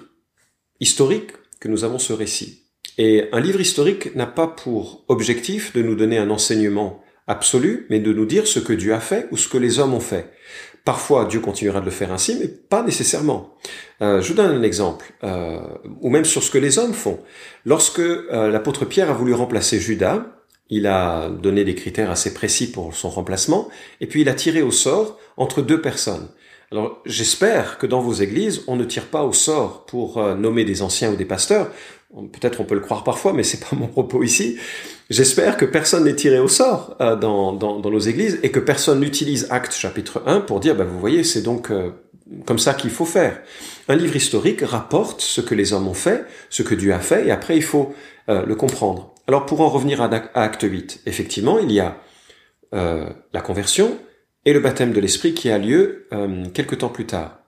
historique 0.80 1.30
que 1.60 1.68
nous 1.68 1.84
avons 1.84 2.00
ce 2.00 2.12
récit. 2.12 2.64
Et 2.98 3.28
un 3.32 3.40
livre 3.40 3.60
historique 3.60 4.14
n'a 4.16 4.26
pas 4.26 4.48
pour 4.48 5.04
objectif 5.08 5.72
de 5.72 5.82
nous 5.82 5.94
donner 5.94 6.18
un 6.18 6.30
enseignement 6.30 7.02
absolu, 7.26 7.86
mais 7.88 8.00
de 8.00 8.12
nous 8.12 8.26
dire 8.26 8.46
ce 8.46 8.58
que 8.58 8.72
Dieu 8.72 8.94
a 8.94 9.00
fait 9.00 9.28
ou 9.30 9.36
ce 9.36 9.48
que 9.48 9.58
les 9.58 9.78
hommes 9.78 9.94
ont 9.94 10.00
fait. 10.00 10.30
Parfois, 10.84 11.24
Dieu 11.24 11.40
continuera 11.40 11.80
de 11.80 11.86
le 11.86 11.90
faire 11.90 12.12
ainsi, 12.12 12.36
mais 12.38 12.46
pas 12.46 12.82
nécessairement. 12.82 13.54
Euh, 14.02 14.20
je 14.20 14.28
vous 14.28 14.34
donne 14.34 14.54
un 14.54 14.62
exemple, 14.62 15.14
euh, 15.24 15.58
ou 16.02 16.10
même 16.10 16.26
sur 16.26 16.42
ce 16.42 16.50
que 16.50 16.58
les 16.58 16.78
hommes 16.78 16.92
font. 16.92 17.20
Lorsque 17.64 18.00
euh, 18.00 18.50
l'apôtre 18.50 18.84
Pierre 18.84 19.08
a 19.10 19.14
voulu 19.14 19.32
remplacer 19.32 19.80
Judas, 19.80 20.26
il 20.68 20.86
a 20.86 21.30
donné 21.30 21.64
des 21.64 21.74
critères 21.74 22.10
assez 22.10 22.34
précis 22.34 22.70
pour 22.70 22.94
son 22.94 23.08
remplacement, 23.08 23.68
et 24.02 24.06
puis 24.06 24.20
il 24.20 24.28
a 24.28 24.34
tiré 24.34 24.60
au 24.60 24.70
sort 24.70 25.18
entre 25.38 25.62
deux 25.62 25.80
personnes. 25.80 26.28
Alors 26.70 27.00
j'espère 27.06 27.78
que 27.78 27.86
dans 27.86 28.00
vos 28.00 28.14
églises, 28.14 28.62
on 28.66 28.76
ne 28.76 28.84
tire 28.84 29.06
pas 29.06 29.22
au 29.22 29.32
sort 29.32 29.86
pour 29.86 30.20
nommer 30.34 30.64
des 30.64 30.82
anciens 30.82 31.12
ou 31.12 31.16
des 31.16 31.26
pasteurs. 31.26 31.70
Peut-être 32.14 32.60
on 32.60 32.64
peut 32.64 32.76
le 32.76 32.80
croire 32.80 33.02
parfois, 33.02 33.32
mais 33.32 33.42
c'est 33.42 33.58
pas 33.58 33.74
mon 33.74 33.88
propos 33.88 34.22
ici. 34.22 34.56
J'espère 35.10 35.56
que 35.56 35.64
personne 35.64 36.04
n'est 36.04 36.14
tiré 36.14 36.38
au 36.38 36.46
sort 36.46 36.96
euh, 37.00 37.16
dans, 37.16 37.52
dans, 37.52 37.80
dans, 37.80 37.90
nos 37.90 37.98
églises 37.98 38.38
et 38.42 38.50
que 38.50 38.60
personne 38.60 39.00
n'utilise 39.00 39.48
Acte 39.50 39.72
chapitre 39.72 40.22
1 40.26 40.40
pour 40.40 40.60
dire, 40.60 40.76
bah, 40.76 40.84
vous 40.84 41.00
voyez, 41.00 41.24
c'est 41.24 41.42
donc 41.42 41.70
euh, 41.70 41.90
comme 42.46 42.60
ça 42.60 42.72
qu'il 42.74 42.90
faut 42.90 43.04
faire. 43.04 43.40
Un 43.88 43.96
livre 43.96 44.14
historique 44.14 44.62
rapporte 44.62 45.20
ce 45.20 45.40
que 45.40 45.54
les 45.54 45.72
hommes 45.72 45.88
ont 45.88 45.94
fait, 45.94 46.24
ce 46.50 46.62
que 46.62 46.74
Dieu 46.74 46.94
a 46.94 47.00
fait, 47.00 47.26
et 47.26 47.32
après 47.32 47.56
il 47.56 47.64
faut 47.64 47.92
euh, 48.28 48.46
le 48.46 48.54
comprendre. 48.54 49.12
Alors 49.26 49.44
pour 49.44 49.60
en 49.60 49.68
revenir 49.68 50.00
à, 50.00 50.08
Acte 50.34 50.62
8, 50.62 51.02
effectivement, 51.06 51.58
il 51.58 51.72
y 51.72 51.80
a 51.80 51.98
la 52.72 53.40
conversion 53.40 53.96
et 54.44 54.52
le 54.52 54.58
baptême 54.58 54.92
de 54.92 54.98
l'Esprit 54.98 55.32
qui 55.32 55.48
a 55.48 55.58
lieu 55.58 56.08
quelque 56.54 56.74
temps 56.74 56.88
plus 56.88 57.06
tard. 57.06 57.38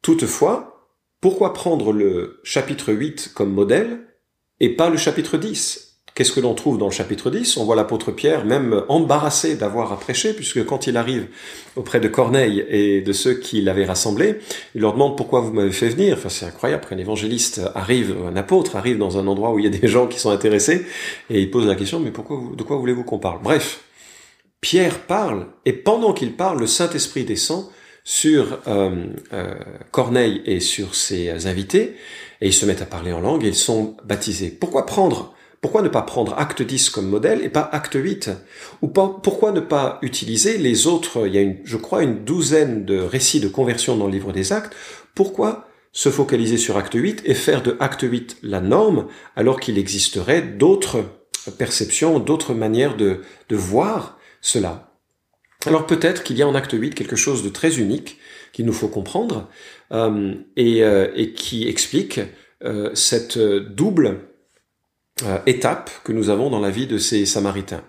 Toutefois, 0.00 0.77
pourquoi 1.20 1.52
prendre 1.52 1.92
le 1.92 2.40
chapitre 2.44 2.92
8 2.92 3.32
comme 3.34 3.52
modèle 3.52 4.00
et 4.60 4.70
pas 4.70 4.90
le 4.90 4.96
chapitre 4.96 5.36
10 5.36 5.88
Qu'est-ce 6.14 6.32
que 6.32 6.40
l'on 6.40 6.54
trouve 6.54 6.78
dans 6.78 6.86
le 6.86 6.92
chapitre 6.92 7.30
10 7.30 7.58
On 7.58 7.64
voit 7.64 7.76
l'apôtre 7.76 8.10
Pierre 8.10 8.44
même 8.44 8.82
embarrassé 8.88 9.54
d'avoir 9.54 9.92
à 9.92 10.00
prêcher, 10.00 10.32
puisque 10.32 10.64
quand 10.64 10.88
il 10.88 10.96
arrive 10.96 11.28
auprès 11.76 12.00
de 12.00 12.08
Corneille 12.08 12.64
et 12.68 13.02
de 13.02 13.12
ceux 13.12 13.34
qui 13.34 13.62
l'avaient 13.62 13.84
rassemblé, 13.84 14.40
il 14.74 14.80
leur 14.80 14.94
demande 14.94 15.16
pourquoi 15.16 15.40
vous 15.40 15.52
m'avez 15.52 15.70
fait 15.70 15.90
venir. 15.90 16.16
Enfin, 16.16 16.28
c'est 16.28 16.46
incroyable 16.46 16.84
qu'un 16.86 16.98
évangéliste 16.98 17.60
arrive, 17.76 18.16
un 18.26 18.34
apôtre 18.34 18.74
arrive 18.74 18.98
dans 18.98 19.16
un 19.16 19.28
endroit 19.28 19.52
où 19.52 19.60
il 19.60 19.64
y 19.64 19.68
a 19.68 19.78
des 19.78 19.86
gens 19.86 20.08
qui 20.08 20.18
sont 20.18 20.30
intéressés, 20.30 20.86
et 21.30 21.40
il 21.40 21.52
pose 21.52 21.68
la 21.68 21.76
question, 21.76 22.00
mais 22.00 22.10
pourquoi 22.10 22.40
de 22.52 22.62
quoi 22.64 22.78
voulez-vous 22.78 23.04
qu'on 23.04 23.20
parle? 23.20 23.40
Bref, 23.40 23.84
Pierre 24.60 24.98
parle, 24.98 25.46
et 25.66 25.72
pendant 25.72 26.12
qu'il 26.12 26.32
parle, 26.32 26.58
le 26.58 26.66
Saint-Esprit 26.66 27.22
descend 27.22 27.70
sur 28.04 28.58
euh, 28.66 29.06
euh, 29.32 29.54
Corneille 29.90 30.42
et 30.46 30.60
sur 30.60 30.94
ses 30.94 31.46
invités, 31.46 31.96
et 32.40 32.46
ils 32.48 32.54
se 32.54 32.66
mettent 32.66 32.82
à 32.82 32.86
parler 32.86 33.12
en 33.12 33.20
langue 33.20 33.44
et 33.44 33.48
ils 33.48 33.54
sont 33.54 33.96
baptisés. 34.04 34.50
Pourquoi 34.50 34.86
prendre 34.86 35.34
pourquoi 35.60 35.82
ne 35.82 35.88
pas 35.88 36.02
prendre 36.02 36.38
acte 36.38 36.62
10 36.62 36.90
comme 36.90 37.08
modèle 37.08 37.42
et 37.42 37.48
pas 37.48 37.68
acte 37.72 37.96
8 37.96 38.30
Ou 38.80 38.88
pourquoi 38.88 39.50
ne 39.50 39.58
pas 39.58 39.98
utiliser 40.02 40.56
les 40.56 40.86
autres, 40.86 41.26
il 41.26 41.34
y 41.34 41.38
a 41.38 41.40
une, 41.40 41.56
je 41.64 41.76
crois 41.76 42.04
une 42.04 42.24
douzaine 42.24 42.84
de 42.84 43.00
récits 43.00 43.40
de 43.40 43.48
conversion 43.48 43.96
dans 43.96 44.06
le 44.06 44.12
livre 44.12 44.32
des 44.32 44.52
actes, 44.52 44.72
pourquoi 45.16 45.66
se 45.90 46.10
focaliser 46.10 46.58
sur 46.58 46.76
acte 46.76 46.94
8 46.94 47.22
et 47.24 47.34
faire 47.34 47.62
de 47.62 47.76
acte 47.80 48.02
8 48.02 48.38
la 48.44 48.60
norme 48.60 49.08
alors 49.34 49.58
qu'il 49.58 49.78
existerait 49.78 50.42
d'autres 50.42 51.02
perceptions, 51.58 52.20
d'autres 52.20 52.54
manières 52.54 52.96
de, 52.96 53.22
de 53.48 53.56
voir 53.56 54.16
cela? 54.40 54.87
Alors 55.66 55.86
peut-être 55.86 56.22
qu'il 56.22 56.36
y 56.36 56.42
a 56.42 56.48
en 56.48 56.54
acte 56.54 56.72
8 56.72 56.94
quelque 56.94 57.16
chose 57.16 57.42
de 57.42 57.48
très 57.48 57.78
unique 57.78 58.18
qu'il 58.52 58.64
nous 58.64 58.72
faut 58.72 58.88
comprendre 58.88 59.48
euh, 59.92 60.34
et, 60.56 60.84
euh, 60.84 61.10
et 61.16 61.32
qui 61.32 61.68
explique 61.68 62.20
euh, 62.64 62.94
cette 62.94 63.38
double 63.38 64.20
étape 65.46 65.90
que 66.04 66.12
nous 66.12 66.30
avons 66.30 66.48
dans 66.48 66.60
la 66.60 66.70
vie 66.70 66.86
de 66.86 66.96
ces 66.96 67.26
Samaritains. 67.26 67.82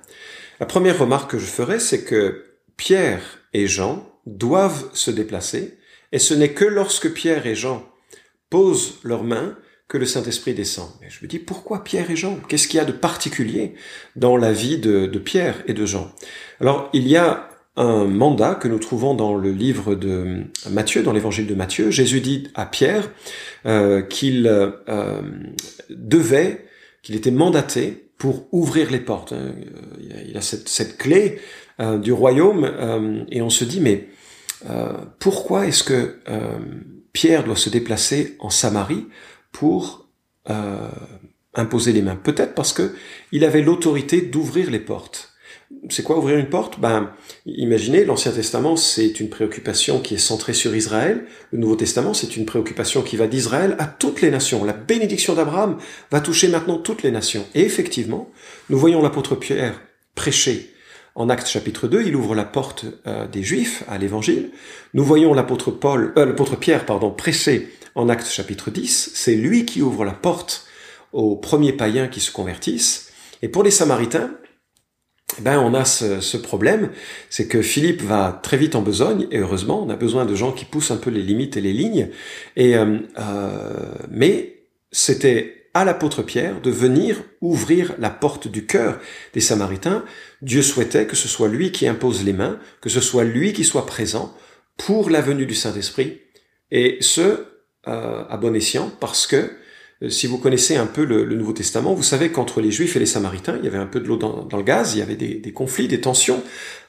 La 0.59 0.65
première 0.65 0.97
remarque 0.97 1.29
que 1.29 1.37
je 1.37 1.45
ferai, 1.45 1.79
c'est 1.79 2.03
que 2.03 2.43
Pierre 2.75 3.21
et 3.53 3.67
Jean 3.67 4.11
doivent 4.25 4.89
se 4.93 5.11
déplacer, 5.11 5.77
et 6.11 6.17
ce 6.17 6.33
n'est 6.33 6.53
que 6.53 6.65
lorsque 6.65 7.13
Pierre 7.13 7.45
et 7.45 7.53
Jean 7.53 7.87
posent 8.49 8.99
leurs 9.03 9.23
mains 9.23 9.55
que 9.87 9.97
le 9.97 10.05
Saint-Esprit 10.05 10.53
descend. 10.53 10.89
Mais 11.01 11.09
je 11.09 11.23
me 11.23 11.27
dis, 11.27 11.39
pourquoi 11.39 11.83
Pierre 11.83 12.09
et 12.09 12.15
Jean? 12.15 12.39
Qu'est-ce 12.47 12.67
qu'il 12.67 12.77
y 12.77 12.81
a 12.81 12.85
de 12.85 12.91
particulier 12.91 13.73
dans 14.15 14.37
la 14.37 14.51
vie 14.51 14.77
de, 14.77 15.07
Pierre 15.19 15.63
et 15.67 15.73
de 15.73 15.85
Jean? 15.85 16.11
Alors, 16.59 16.89
il 16.93 17.07
y 17.07 17.17
a 17.17 17.49
un 17.79 18.05
mandat 18.05 18.55
que 18.55 18.67
nous 18.67 18.77
trouvons 18.77 19.15
dans 19.15 19.35
le 19.35 19.51
livre 19.51 19.95
de 19.95 20.43
Matthieu, 20.69 21.01
dans 21.01 21.13
l'évangile 21.13 21.47
de 21.47 21.55
Matthieu. 21.55 21.91
Jésus 21.91 22.19
dit 22.19 22.49
à 22.53 22.65
Pierre 22.65 23.09
euh, 23.65 24.01
qu'il 24.01 24.47
euh, 24.47 25.21
devait, 25.89 26.65
qu'il 27.01 27.15
était 27.15 27.31
mandaté 27.31 28.11
pour 28.17 28.49
ouvrir 28.51 28.91
les 28.91 28.99
portes. 28.99 29.31
Hein. 29.31 29.53
Il 30.27 30.35
a 30.35 30.41
cette, 30.41 30.97
clé 30.97 31.39
euh, 31.79 31.97
du 31.97 32.11
royaume 32.11 33.25
et 33.31 33.41
on 33.41 33.49
se 33.49 33.63
dit, 33.63 33.79
mais 33.79 34.09
pourquoi 35.19 35.65
est-ce 35.65 35.83
que 35.83 36.15
Pierre 37.13 37.45
doit 37.45 37.55
se 37.55 37.69
déplacer 37.69 38.35
en 38.39 38.49
Samarie 38.49 39.07
pour 39.53 40.09
euh, 40.49 40.89
imposer 41.53 41.93
les 41.93 42.01
mains? 42.01 42.17
Peut-être 42.17 42.55
parce 42.55 42.73
que 42.73 42.93
il 43.31 43.45
avait 43.45 43.61
l'autorité 43.61 44.21
d'ouvrir 44.21 44.69
les 44.69 44.79
portes. 44.79 45.28
C'est 45.89 46.03
quoi 46.03 46.17
ouvrir 46.17 46.37
une 46.37 46.49
porte? 46.49 46.79
Ben, 46.79 47.11
imaginez, 47.45 48.05
l'Ancien 48.05 48.31
Testament, 48.31 48.75
c'est 48.75 49.19
une 49.19 49.29
préoccupation 49.29 49.99
qui 49.99 50.15
est 50.15 50.19
centrée 50.19 50.53
sur 50.53 50.75
Israël. 50.75 51.25
Le 51.51 51.59
Nouveau 51.59 51.75
Testament, 51.75 52.13
c'est 52.13 52.35
une 52.35 52.45
préoccupation 52.45 53.01
qui 53.01 53.17
va 53.17 53.27
d'Israël 53.27 53.75
à 53.79 53.85
toutes 53.85 54.21
les 54.21 54.31
nations. 54.31 54.63
La 54.63 54.73
bénédiction 54.73 55.35
d'Abraham 55.35 55.77
va 56.11 56.21
toucher 56.21 56.47
maintenant 56.47 56.77
toutes 56.77 57.03
les 57.03 57.11
nations. 57.11 57.45
Et 57.55 57.61
effectivement, 57.61 58.29
nous 58.69 58.79
voyons 58.79 59.01
l'apôtre 59.01 59.35
Pierre 59.35 59.81
prêcher 60.15 60.73
en 61.15 61.27
Actes 61.27 61.47
chapitre 61.47 61.87
2, 61.87 62.03
il 62.05 62.15
ouvre 62.15 62.33
la 62.33 62.45
porte 62.45 62.85
euh, 63.05 63.27
des 63.27 63.43
Juifs 63.43 63.83
à 63.89 63.97
l'Évangile. 63.97 64.51
Nous 64.93 65.03
voyons 65.03 65.33
l'apôtre 65.33 65.69
Paul, 65.69 66.13
euh, 66.17 66.25
l'apôtre 66.25 66.55
Pierre, 66.55 66.85
pardon, 66.85 67.11
prêcher 67.11 67.69
en 67.95 68.07
Actes 68.07 68.29
chapitre 68.29 68.71
10, 68.71 69.11
c'est 69.15 69.35
lui 69.35 69.65
qui 69.65 69.81
ouvre 69.81 70.05
la 70.05 70.13
porte 70.13 70.65
aux 71.11 71.35
premiers 71.35 71.73
païens 71.73 72.07
qui 72.07 72.21
se 72.21 72.31
convertissent. 72.31 73.11
Et 73.41 73.49
pour 73.49 73.63
les 73.63 73.71
Samaritains, 73.71 74.31
ben 75.41 75.59
on 75.59 75.73
a 75.73 75.85
ce, 75.85 76.37
problème, 76.37 76.89
c'est 77.29 77.47
que 77.47 77.61
Philippe 77.61 78.01
va 78.01 78.39
très 78.43 78.57
vite 78.57 78.75
en 78.75 78.81
besogne, 78.81 79.27
et 79.31 79.39
heureusement, 79.39 79.83
on 79.83 79.89
a 79.89 79.95
besoin 79.95 80.25
de 80.25 80.35
gens 80.35 80.51
qui 80.51 80.65
poussent 80.65 80.91
un 80.91 80.97
peu 80.97 81.09
les 81.09 81.21
limites 81.21 81.57
et 81.57 81.61
les 81.61 81.73
lignes. 81.73 82.09
Et 82.55 82.75
euh, 82.75 82.99
euh, 83.17 83.93
mais 84.09 84.63
c'était 84.91 85.69
à 85.73 85.85
l'apôtre 85.85 86.23
Pierre 86.23 86.61
de 86.61 86.71
venir 86.71 87.23
ouvrir 87.41 87.93
la 87.99 88.09
porte 88.09 88.47
du 88.47 88.65
cœur 88.65 88.99
des 89.33 89.39
Samaritains. 89.39 90.03
Dieu 90.41 90.61
souhaitait 90.61 91.05
que 91.05 91.15
ce 91.15 91.27
soit 91.27 91.47
lui 91.47 91.71
qui 91.71 91.87
impose 91.87 92.23
les 92.23 92.33
mains, 92.33 92.59
que 92.81 92.89
ce 92.89 93.01
soit 93.01 93.23
lui 93.23 93.53
qui 93.53 93.63
soit 93.63 93.85
présent 93.85 94.35
pour 94.77 95.09
la 95.09 95.21
venue 95.21 95.45
du 95.45 95.55
Saint-Esprit, 95.55 96.21
et 96.71 96.97
ce, 97.01 97.45
euh, 97.87 98.23
à 98.29 98.37
bon 98.37 98.55
escient 98.55 98.91
parce 98.99 99.27
que 99.27 99.51
si 100.07 100.27
vous 100.27 100.37
connaissez 100.37 100.77
un 100.77 100.85
peu 100.85 101.03
le, 101.03 101.25
Nouveau 101.35 101.51
Testament, 101.51 101.93
vous 101.93 102.03
savez 102.03 102.31
qu'entre 102.31 102.61
les 102.61 102.71
Juifs 102.71 102.95
et 102.95 102.99
les 102.99 103.05
Samaritains, 103.05 103.57
il 103.57 103.65
y 103.65 103.67
avait 103.67 103.77
un 103.77 103.85
peu 103.85 103.99
de 103.99 104.07
l'eau 104.07 104.15
dans, 104.15 104.47
le 104.49 104.63
gaz, 104.63 104.95
il 104.95 104.99
y 104.99 105.01
avait 105.01 105.17
des, 105.17 105.51
conflits, 105.51 105.89
des 105.89 105.99
tensions, 105.99 106.41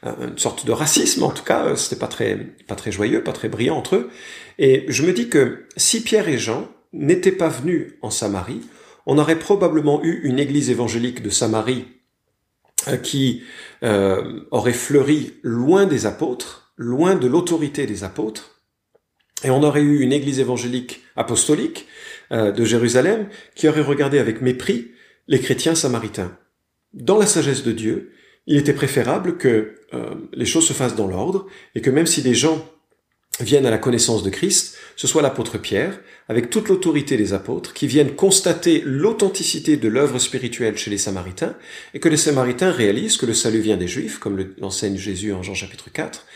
euh, 0.06 0.28
une 0.28 0.38
sorte 0.38 0.64
de 0.64 0.70
racisme 0.70 1.24
en 1.24 1.30
tout 1.30 1.42
cas. 1.42 1.74
C'était 1.74 1.98
pas 1.98 2.06
très, 2.06 2.36
pas 2.68 2.76
très 2.76 2.92
joyeux, 2.92 3.24
pas 3.24 3.32
très 3.32 3.48
brillant 3.48 3.76
entre 3.76 3.96
eux. 3.96 4.10
Et 4.58 4.84
je 4.88 5.02
me 5.02 5.12
dis 5.12 5.28
que 5.28 5.64
si 5.76 6.04
Pierre 6.04 6.28
et 6.28 6.38
Jean 6.38 6.68
n'étaient 6.92 7.32
pas 7.32 7.48
venus 7.48 7.94
en 8.00 8.10
Samarie, 8.10 8.60
on 9.06 9.18
aurait 9.18 9.38
probablement 9.38 10.04
eu 10.04 10.20
une 10.22 10.38
église 10.38 10.70
évangélique 10.70 11.22
de 11.22 11.30
Samarie 11.30 11.86
qui 13.02 13.42
aurait 13.82 14.72
fleuri 14.72 15.34
loin 15.42 15.86
des 15.86 16.06
apôtres, 16.06 16.72
loin 16.76 17.16
de 17.16 17.26
l'autorité 17.26 17.86
des 17.86 18.04
apôtres, 18.04 18.60
et 19.42 19.50
on 19.50 19.62
aurait 19.62 19.82
eu 19.82 20.00
une 20.00 20.12
église 20.12 20.38
évangélique 20.38 21.02
apostolique 21.16 21.86
euh, 22.32 22.52
de 22.52 22.64
Jérusalem 22.64 23.28
qui 23.54 23.68
aurait 23.68 23.80
regardé 23.80 24.18
avec 24.18 24.40
mépris 24.40 24.92
les 25.28 25.40
chrétiens 25.40 25.74
samaritains. 25.74 26.36
Dans 26.92 27.18
la 27.18 27.26
sagesse 27.26 27.62
de 27.62 27.72
Dieu, 27.72 28.12
il 28.46 28.56
était 28.56 28.72
préférable 28.72 29.36
que 29.36 29.74
euh, 29.94 30.14
les 30.32 30.46
choses 30.46 30.66
se 30.66 30.72
fassent 30.72 30.96
dans 30.96 31.06
l'ordre 31.06 31.46
et 31.74 31.80
que 31.80 31.90
même 31.90 32.06
si 32.06 32.22
des 32.22 32.34
gens 32.34 32.66
viennent 33.38 33.66
à 33.66 33.70
la 33.70 33.78
connaissance 33.78 34.22
de 34.22 34.30
Christ, 34.30 34.76
ce 34.96 35.06
soit 35.06 35.22
l'apôtre 35.22 35.58
Pierre, 35.58 36.00
avec 36.28 36.50
toute 36.50 36.68
l'autorité 36.68 37.16
des 37.16 37.32
apôtres, 37.32 37.72
qui 37.72 37.86
viennent 37.86 38.14
constater 38.14 38.82
l'authenticité 38.84 39.76
de 39.76 39.88
l'œuvre 39.88 40.18
spirituelle 40.18 40.76
chez 40.76 40.90
les 40.90 40.98
Samaritains, 40.98 41.56
et 41.94 42.00
que 42.00 42.08
les 42.08 42.16
Samaritains 42.16 42.70
réalisent 42.70 43.16
que 43.16 43.26
le 43.26 43.34
salut 43.34 43.60
vient 43.60 43.76
des 43.76 43.88
Juifs, 43.88 44.18
comme 44.18 44.44
l'enseigne 44.58 44.96
Jésus 44.96 45.32
en 45.32 45.42
Jean 45.42 45.54
chapitre 45.54 45.90
4, 45.90 46.26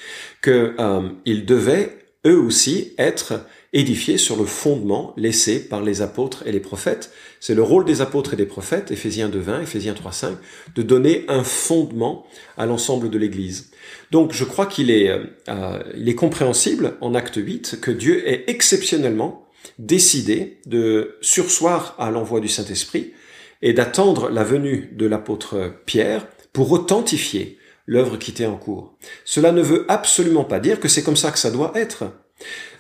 qu'ils 0.42 0.52
euh, 0.78 1.10
devaient 1.44 1.98
eux 2.26 2.38
aussi 2.38 2.94
être 2.96 3.46
édifiés 3.74 4.16
sur 4.16 4.36
le 4.36 4.46
fondement 4.46 5.12
laissé 5.16 5.58
par 5.68 5.82
les 5.82 6.00
apôtres 6.00 6.46
et 6.46 6.52
les 6.52 6.60
prophètes. 6.60 7.10
C'est 7.40 7.54
le 7.54 7.62
rôle 7.62 7.84
des 7.84 8.00
apôtres 8.00 8.32
et 8.32 8.36
des 8.36 8.46
prophètes, 8.46 8.92
Éphésiens 8.92 9.28
2.20, 9.28 9.62
Éphésiens 9.62 9.94
3.5, 9.94 10.36
de 10.74 10.82
donner 10.82 11.24
un 11.28 11.42
fondement 11.42 12.24
à 12.56 12.64
l'ensemble 12.64 13.10
de 13.10 13.18
l'Église. 13.18 13.72
Donc 14.12 14.32
je 14.32 14.44
crois 14.44 14.66
qu'il 14.66 14.90
est, 14.90 15.10
euh, 15.10 15.82
il 15.96 16.08
est 16.08 16.14
compréhensible 16.14 16.96
en 17.00 17.14
acte 17.14 17.36
8 17.36 17.80
que 17.82 17.90
Dieu 17.90 18.26
ait 18.28 18.44
exceptionnellement 18.46 19.44
décidé 19.78 20.60
de 20.66 21.16
sursoir 21.20 21.96
à 21.98 22.10
l'envoi 22.10 22.40
du 22.40 22.48
Saint-Esprit 22.48 23.12
et 23.60 23.72
d'attendre 23.72 24.30
la 24.30 24.44
venue 24.44 24.90
de 24.92 25.06
l'apôtre 25.06 25.74
Pierre 25.84 26.28
pour 26.52 26.70
authentifier 26.70 27.58
l'œuvre 27.86 28.18
qui 28.18 28.30
était 28.30 28.46
en 28.46 28.56
cours. 28.56 28.96
Cela 29.24 29.52
ne 29.52 29.62
veut 29.62 29.84
absolument 29.88 30.44
pas 30.44 30.60
dire 30.60 30.80
que 30.80 30.88
c'est 30.88 31.02
comme 31.02 31.16
ça 31.16 31.32
que 31.32 31.38
ça 31.38 31.50
doit 31.50 31.72
être. 31.74 32.04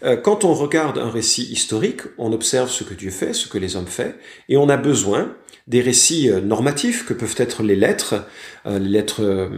Euh, 0.04 0.16
quand 0.16 0.44
on 0.44 0.54
regarde 0.54 0.98
un 0.98 1.10
récit 1.10 1.44
historique, 1.44 2.02
on 2.18 2.32
observe 2.32 2.70
ce 2.70 2.84
que 2.84 2.94
Dieu 2.94 3.10
fait, 3.10 3.32
ce 3.32 3.48
que 3.48 3.58
les 3.58 3.76
hommes 3.76 3.86
font, 3.86 4.12
et 4.48 4.56
on 4.56 4.68
a 4.68 4.76
besoin 4.76 5.34
des 5.66 5.80
récits 5.80 6.28
euh, 6.28 6.42
normatifs 6.42 7.06
que 7.06 7.14
peuvent 7.14 7.36
être 7.38 7.62
les 7.62 7.74
lettres, 7.74 8.26
euh, 8.66 8.78
les 8.78 8.90
lettres, 8.90 9.50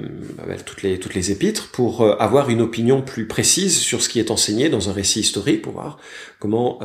toutes 0.64 0.82
les 0.82 1.00
toutes 1.00 1.14
les 1.14 1.32
épîtres, 1.32 1.70
pour 1.72 2.08
avoir 2.20 2.48
une 2.48 2.60
opinion 2.60 3.02
plus 3.02 3.26
précise 3.26 3.76
sur 3.76 4.02
ce 4.02 4.08
qui 4.08 4.20
est 4.20 4.30
enseigné 4.30 4.68
dans 4.68 4.88
un 4.88 4.92
récit 4.92 5.20
historique, 5.20 5.62
pour 5.62 5.72
voir 5.72 5.98
comment 6.38 6.78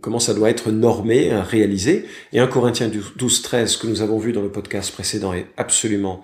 comment 0.00 0.18
ça 0.18 0.34
doit 0.34 0.50
être 0.50 0.70
normé, 0.72 1.32
réalisé. 1.32 2.06
Et 2.32 2.40
un 2.40 2.48
Corinthiens 2.48 2.90
12, 3.16 3.42
13 3.42 3.76
que 3.76 3.86
nous 3.86 4.02
avons 4.02 4.18
vu 4.18 4.32
dans 4.32 4.42
le 4.42 4.50
podcast 4.50 4.92
précédent 4.92 5.32
est 5.32 5.46
absolument 5.56 6.22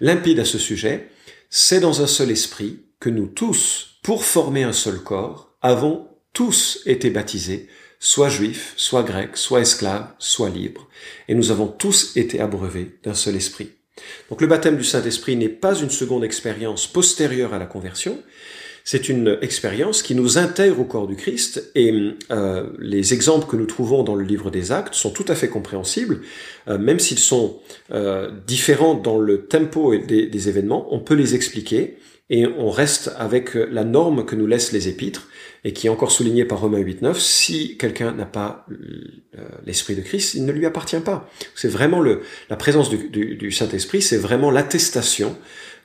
limpide 0.00 0.40
à 0.40 0.44
ce 0.44 0.58
sujet. 0.58 1.08
C'est 1.50 1.80
dans 1.80 2.02
un 2.02 2.06
seul 2.06 2.30
esprit 2.30 2.80
que 3.00 3.10
nous 3.10 3.26
tous, 3.26 3.98
pour 4.02 4.24
former 4.24 4.64
un 4.64 4.72
seul 4.72 4.98
corps, 4.98 5.47
avons 5.62 6.08
tous 6.32 6.82
été 6.86 7.10
baptisés, 7.10 7.68
soit 7.98 8.28
juifs, 8.28 8.74
soit 8.76 9.02
grecs, 9.02 9.36
soit 9.36 9.60
esclaves, 9.60 10.08
soit 10.18 10.50
libres, 10.50 10.88
et 11.28 11.34
nous 11.34 11.50
avons 11.50 11.66
tous 11.66 12.16
été 12.16 12.40
abreuvés 12.40 12.98
d'un 13.02 13.14
seul 13.14 13.36
esprit. 13.36 13.70
Donc 14.30 14.40
le 14.40 14.46
baptême 14.46 14.76
du 14.76 14.84
Saint-Esprit 14.84 15.36
n'est 15.36 15.48
pas 15.48 15.74
une 15.74 15.90
seconde 15.90 16.22
expérience 16.22 16.86
postérieure 16.86 17.54
à 17.54 17.58
la 17.58 17.66
conversion, 17.66 18.22
c'est 18.90 19.10
une 19.10 19.36
expérience 19.42 20.00
qui 20.00 20.14
nous 20.14 20.38
intègre 20.38 20.80
au 20.80 20.84
corps 20.84 21.06
du 21.06 21.14
Christ 21.14 21.70
et 21.74 21.92
euh, 22.30 22.70
les 22.78 23.12
exemples 23.12 23.46
que 23.46 23.56
nous 23.56 23.66
trouvons 23.66 24.02
dans 24.02 24.14
le 24.14 24.24
livre 24.24 24.50
des 24.50 24.72
actes 24.72 24.94
sont 24.94 25.10
tout 25.10 25.26
à 25.28 25.34
fait 25.34 25.48
compréhensibles, 25.48 26.22
euh, 26.68 26.78
même 26.78 26.98
s'ils 26.98 27.18
sont 27.18 27.60
euh, 27.92 28.30
différents 28.46 28.94
dans 28.94 29.18
le 29.18 29.44
tempo 29.44 29.94
des, 29.94 30.26
des 30.26 30.48
événements, 30.48 30.86
on 30.90 31.00
peut 31.00 31.12
les 31.12 31.34
expliquer 31.34 31.98
et 32.30 32.46
on 32.46 32.70
reste 32.70 33.12
avec 33.16 33.54
la 33.54 33.84
norme 33.84 34.24
que 34.24 34.34
nous 34.34 34.46
laissent 34.46 34.72
les 34.72 34.88
épîtres 34.88 35.28
et 35.64 35.72
qui 35.72 35.86
est 35.86 35.90
encore 35.90 36.12
souligné 36.12 36.44
par 36.44 36.60
Romains 36.60 36.80
8.9, 36.80 37.18
si 37.18 37.76
quelqu'un 37.78 38.12
n'a 38.12 38.26
pas 38.26 38.66
euh, 38.70 39.42
l'Esprit 39.66 39.96
de 39.96 40.02
Christ, 40.02 40.34
il 40.34 40.44
ne 40.44 40.52
lui 40.52 40.66
appartient 40.66 41.00
pas. 41.00 41.28
C'est 41.54 41.68
vraiment 41.68 42.00
le, 42.00 42.22
la 42.48 42.56
présence 42.56 42.90
du, 42.90 43.50
Saint-Esprit, 43.50 44.02
c'est 44.02 44.18
vraiment 44.18 44.50
l'attestation 44.50 45.36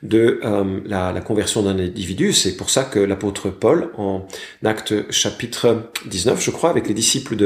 de 0.02 0.40
euh, 0.44 0.80
la, 0.84 1.18
conversion 1.22 1.62
d'un 1.62 1.78
individu. 1.78 2.32
C'est 2.32 2.56
pour 2.56 2.70
ça 2.70 2.84
que 2.84 2.98
l'apôtre 2.98 3.50
Paul, 3.50 3.90
en 3.96 4.26
acte 4.64 5.10
chapitre 5.10 5.90
19, 6.06 6.42
je 6.42 6.50
crois, 6.50 6.70
avec 6.70 6.86
les 6.86 6.94
disciples 6.94 7.36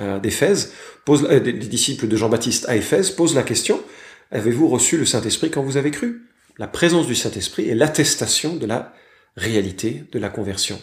euh, 0.00 0.18
d'Éphèse, 0.18 0.72
pose 1.04 1.26
les 1.28 1.52
disciples 1.52 2.08
de 2.08 2.16
Jean-Baptiste 2.16 2.68
à 2.68 2.76
Éphèse, 2.76 3.10
pose 3.10 3.34
la 3.34 3.42
question 3.42 3.80
avez-vous 4.32 4.68
reçu 4.68 4.96
le 4.96 5.04
Saint-Esprit 5.04 5.50
quand 5.50 5.62
vous 5.62 5.76
avez 5.76 5.90
cru? 5.90 6.22
La 6.60 6.66
présence 6.66 7.06
du 7.06 7.14
Saint-Esprit 7.14 7.70
est 7.70 7.74
l'attestation 7.74 8.54
de 8.54 8.66
la 8.66 8.92
réalité 9.34 10.04
de 10.12 10.18
la 10.18 10.28
conversion. 10.28 10.78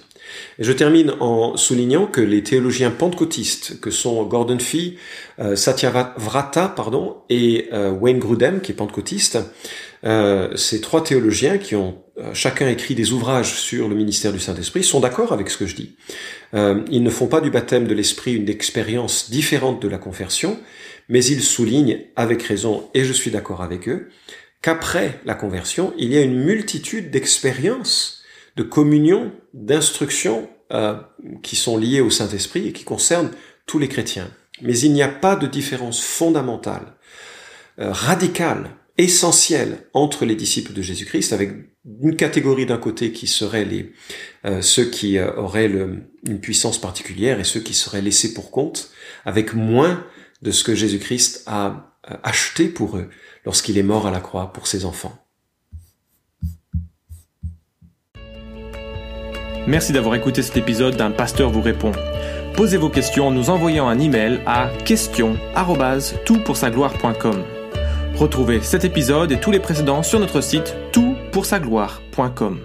Je 0.58 0.72
termine 0.72 1.14
en 1.20 1.56
soulignant 1.56 2.08
que 2.08 2.20
les 2.20 2.42
théologiens 2.42 2.90
pentecôtistes, 2.90 3.80
que 3.80 3.92
sont 3.92 4.24
Gordon 4.24 4.58
Fee, 4.58 4.98
euh, 5.38 5.56
Satya 5.56 6.16
Vrata 6.18 6.68
pardon, 6.68 7.18
et 7.30 7.70
euh, 7.74 7.92
Wayne 7.92 8.18
Grudem, 8.18 8.60
qui 8.60 8.72
est 8.72 8.76
pentecôtiste, 8.76 9.38
euh, 10.04 10.50
ces 10.56 10.82
trois 10.82 11.04
théologiens 11.04 11.60
qui 11.60 11.76
ont 11.76 12.02
chacun 12.34 12.68
écrit 12.68 12.96
des 12.96 13.12
ouvrages 13.12 13.54
sur 13.54 13.88
le 13.88 13.94
ministère 13.94 14.34
du 14.34 14.40
Saint-Esprit 14.40 14.84
sont 14.84 15.00
d'accord 15.00 15.32
avec 15.32 15.52
ce 15.52 15.58
que 15.58 15.68
je 15.68 15.76
dis. 15.76 15.96
ils 16.54 17.04
ne 17.04 17.10
font 17.12 17.28
pas 17.28 17.42
du 17.42 17.52
baptême 17.52 17.88
de 17.88 17.94
l'Esprit 17.94 18.34
une 18.34 18.50
expérience 18.50 19.30
différente 19.30 19.80
de 19.84 19.88
la 19.88 20.00
conversion, 20.00 20.58
mais 21.10 21.24
ils 21.24 21.44
soulignent 21.44 22.00
avec 22.16 22.42
raison, 22.42 22.90
et 22.96 23.04
je 23.06 23.14
suis 23.14 23.30
d'accord 23.30 23.62
avec 23.62 23.88
eux, 23.88 24.10
qu'après 24.68 25.22
la 25.24 25.34
conversion, 25.34 25.94
il 25.98 26.12
y 26.12 26.18
a 26.18 26.22
une 26.22 26.44
multitude 26.44 27.10
d'expériences, 27.10 28.22
de 28.58 28.64
communion, 28.64 29.32
d'instructions 29.54 30.50
euh, 30.74 30.98
qui 31.42 31.56
sont 31.56 31.78
liées 31.78 32.02
au 32.02 32.10
Saint-Esprit 32.10 32.68
et 32.68 32.74
qui 32.74 32.84
concernent 32.84 33.32
tous 33.66 33.80
les 33.80 33.88
chrétiens. 33.88 34.30
Mais 34.62 34.78
il 34.78 34.92
n'y 34.92 35.02
a 35.02 35.08
pas 35.08 35.38
de 35.38 35.48
différence 35.48 36.02
fondamentale, 36.02 36.98
euh, 37.80 37.94
radicale, 37.94 38.72
essentielle 38.98 39.88
entre 39.94 40.26
les 40.26 40.36
disciples 40.36 40.74
de 40.74 40.82
Jésus-Christ, 40.82 41.32
avec 41.32 41.52
une 42.02 42.18
catégorie 42.18 42.66
d'un 42.66 42.78
côté 42.78 43.14
qui 43.14 43.28
serait 43.28 43.64
les 43.64 43.94
euh, 44.44 44.62
ceux 44.62 44.90
qui 44.90 45.18
auraient 45.18 45.72
une 46.26 46.42
puissance 46.42 46.82
particulière 46.82 47.40
et 47.40 47.46
ceux 47.46 47.62
qui 47.62 47.74
seraient 47.74 48.02
laissés 48.02 48.34
pour 48.34 48.52
compte, 48.52 48.92
avec 49.24 49.54
moins 49.54 50.06
de 50.42 50.52
ce 50.52 50.66
que 50.66 50.76
Jésus-Christ 50.76 51.44
a 51.46 51.87
acheté 52.24 52.68
pour 52.68 52.98
eux 52.98 53.10
lorsqu'il 53.46 53.78
est 53.78 53.84
mort 53.84 54.08
à 54.08 54.12
la 54.12 54.20
croix 54.20 54.54
pour 54.54 54.68
ses 54.68 54.86
enfants. 54.86 55.18
Merci 59.68 59.92
d'avoir 59.92 60.16
écouté 60.16 60.42
cet 60.42 60.56
épisode 60.56 60.96
d'un 60.96 61.12
pasteur 61.12 61.50
vous 61.50 61.62
répond. 61.62 61.92
Posez 62.56 62.78
vos 62.78 62.88
questions 62.90 63.28
en 63.28 63.32
nous 63.32 63.50
envoyant 63.50 63.90
un 63.90 64.00
email 64.00 64.40
à 64.46 64.70
question@toutpoursagloire.com. 64.86 67.44
Retrouvez 68.16 68.62
cet 68.62 68.86
épisode 68.86 69.32
et 69.32 69.40
tous 69.40 69.52
les 69.52 69.60
précédents 69.60 70.04
sur 70.04 70.20
notre 70.20 70.42
site 70.42 70.76
toutpoursagloire.com. 70.94 72.60